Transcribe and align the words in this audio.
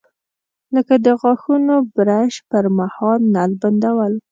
لکه 0.75 0.95
د 1.05 1.07
غاښونو 1.21 1.75
برش 1.95 2.33
پر 2.49 2.65
مهال 2.77 3.19
نل 3.35 3.51
بندول. 3.61 4.13